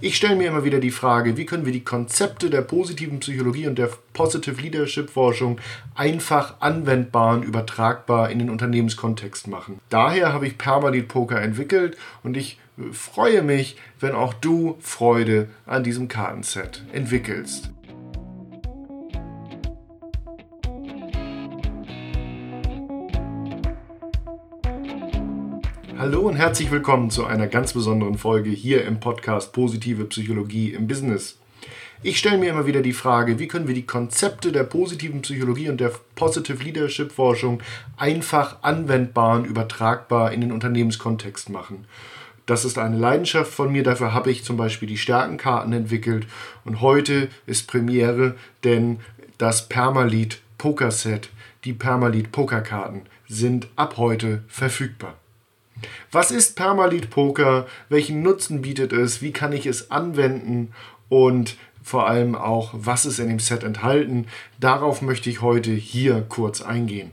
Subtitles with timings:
[0.00, 3.66] Ich stelle mir immer wieder die Frage, wie können wir die Konzepte der positiven Psychologie
[3.66, 5.58] und der Positive Leadership Forschung
[5.96, 9.80] einfach anwendbar und übertragbar in den Unternehmenskontext machen.
[9.88, 12.60] Daher habe ich Permalit Poker entwickelt und ich
[12.92, 17.70] freue mich, wenn auch du Freude an diesem Kartenset entwickelst.
[25.98, 30.86] Hallo und herzlich willkommen zu einer ganz besonderen Folge hier im Podcast Positive Psychologie im
[30.86, 31.38] Business.
[32.04, 35.70] Ich stelle mir immer wieder die Frage, wie können wir die Konzepte der positiven Psychologie
[35.70, 37.60] und der Positive Leadership Forschung
[37.96, 41.84] einfach anwendbar und übertragbar in den Unternehmenskontext machen.
[42.46, 46.28] Das ist eine Leidenschaft von mir, dafür habe ich zum Beispiel die Stärkenkarten entwickelt
[46.64, 49.00] und heute ist Premiere, denn
[49.36, 51.30] das Permalit Pokerset,
[51.64, 55.16] die Permalit Pokerkarten sind ab heute verfügbar.
[56.10, 57.66] Was ist Permalit Poker?
[57.88, 59.22] Welchen Nutzen bietet es?
[59.22, 60.72] Wie kann ich es anwenden?
[61.08, 64.26] Und vor allem auch, was ist in dem Set enthalten?
[64.60, 67.12] Darauf möchte ich heute hier kurz eingehen.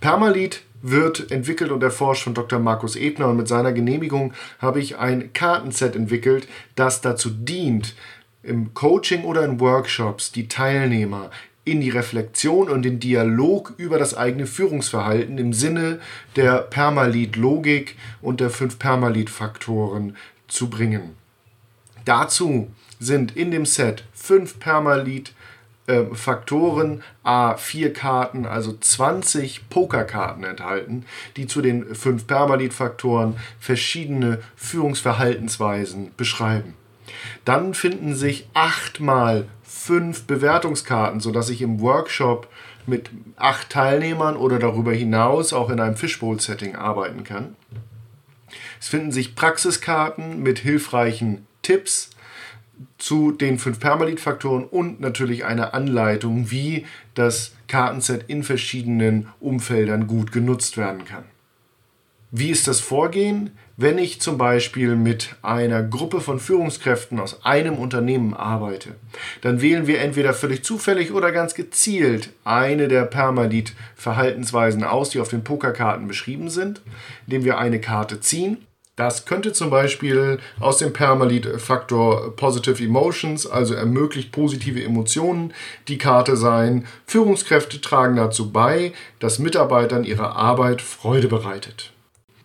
[0.00, 2.58] Permalit wird entwickelt und erforscht von Dr.
[2.58, 7.94] Markus Ebner und mit seiner Genehmigung habe ich ein Kartenset entwickelt, das dazu dient,
[8.42, 11.30] im Coaching oder in Workshops die Teilnehmer
[11.70, 16.00] in die Reflexion und den Dialog über das eigene Führungsverhalten im Sinne
[16.36, 20.16] der Permalit-Logik und der fünf Permalit-Faktoren
[20.46, 21.14] zu bringen.
[22.04, 25.34] Dazu sind in dem Set fünf Permalit
[25.86, 31.04] äh, Faktoren, A4 Karten, also 20 Pokerkarten enthalten,
[31.36, 36.74] die zu den fünf Permalit-Faktoren verschiedene Führungsverhaltensweisen beschreiben.
[37.44, 42.48] Dann finden sich achtmal fünf Bewertungskarten, sodass ich im Workshop
[42.86, 47.56] mit acht Teilnehmern oder darüber hinaus auch in einem Fishbowl-Setting arbeiten kann.
[48.80, 52.10] Es finden sich Praxiskarten mit hilfreichen Tipps
[52.96, 60.32] zu den fünf Permalit-Faktoren und natürlich eine Anleitung, wie das Kartenset in verschiedenen Umfeldern gut
[60.32, 61.24] genutzt werden kann.
[62.30, 63.52] Wie ist das Vorgehen?
[63.78, 68.96] Wenn ich zum Beispiel mit einer Gruppe von Führungskräften aus einem Unternehmen arbeite,
[69.40, 75.28] dann wählen wir entweder völlig zufällig oder ganz gezielt eine der Permalit-Verhaltensweisen aus, die auf
[75.28, 76.82] den Pokerkarten beschrieben sind,
[77.26, 78.58] indem wir eine Karte ziehen.
[78.96, 85.54] Das könnte zum Beispiel aus dem Permalit-Faktor Positive Emotions, also ermöglicht positive Emotionen,
[85.86, 86.84] die Karte sein.
[87.06, 91.92] Führungskräfte tragen dazu bei, dass Mitarbeitern ihre Arbeit Freude bereitet.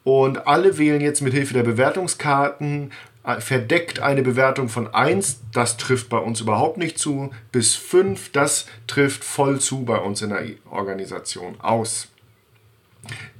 [0.04, 2.92] Und alle wählen jetzt mit Hilfe der Bewertungskarten
[3.24, 8.32] äh, verdeckt eine Bewertung von 1, das trifft bei uns überhaupt nicht zu, bis 5,
[8.32, 12.10] das trifft voll zu bei uns in der Organisation aus.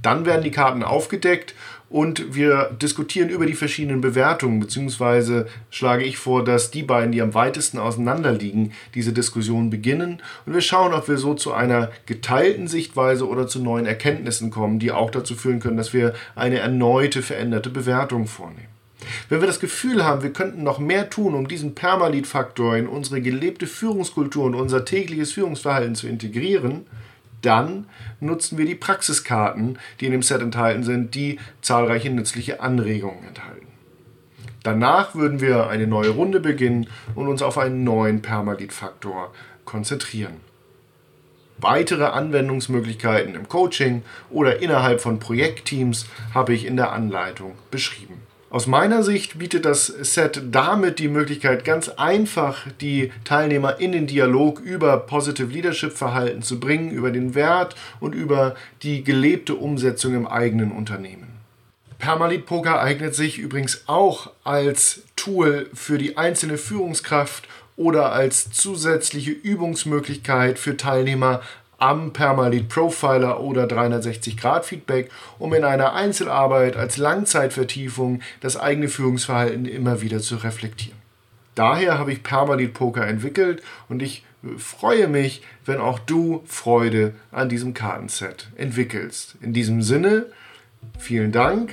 [0.02, 1.54] Dann werden die Karten aufgedeckt
[1.94, 7.22] und wir diskutieren über die verschiedenen Bewertungen, beziehungsweise schlage ich vor, dass die beiden, die
[7.22, 11.92] am weitesten auseinander liegen, diese Diskussion beginnen und wir schauen, ob wir so zu einer
[12.08, 16.58] geteilten Sichtweise oder zu neuen Erkenntnissen kommen, die auch dazu führen können, dass wir eine
[16.58, 18.74] erneute veränderte Bewertung vornehmen.
[19.30, 23.22] Wenn wir das Gefühl haben, wir könnten noch mehr tun, um diesen Permalit-Faktor in unsere
[23.22, 26.88] gelebte Führungskultur und unser tägliches Führungsverhalten zu integrieren,
[27.44, 27.88] dann
[28.20, 33.68] nutzen wir die Praxiskarten, die in dem Set enthalten sind, die zahlreiche nützliche Anregungen enthalten.
[34.64, 39.34] Danach würden wir eine neue Runde beginnen und uns auf einen neuen Permalit-Faktor
[39.66, 40.38] konzentrieren.
[41.58, 48.22] Weitere Anwendungsmöglichkeiten im Coaching oder innerhalb von Projektteams habe ich in der Anleitung beschrieben.
[48.54, 54.06] Aus meiner Sicht bietet das Set damit die Möglichkeit, ganz einfach die Teilnehmer in den
[54.06, 58.54] Dialog über Positive Leadership Verhalten zu bringen, über den Wert und über
[58.84, 61.30] die gelebte Umsetzung im eigenen Unternehmen.
[61.98, 69.32] Permalit Poker eignet sich übrigens auch als Tool für die einzelne Führungskraft oder als zusätzliche
[69.32, 71.42] Übungsmöglichkeit für Teilnehmer
[71.84, 80.00] am Permalit Profiler oder 360-Grad-Feedback, um in einer Einzelarbeit als Langzeitvertiefung das eigene Führungsverhalten immer
[80.00, 80.98] wieder zu reflektieren.
[81.56, 84.24] Daher habe ich Permalit Poker entwickelt und ich
[84.58, 89.36] freue mich, wenn auch du Freude an diesem Kartenset entwickelst.
[89.42, 90.28] In diesem Sinne,
[90.98, 91.72] vielen Dank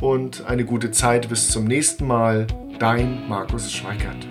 [0.00, 2.48] und eine gute Zeit bis zum nächsten Mal.
[2.80, 4.26] Dein Markus Schweikert.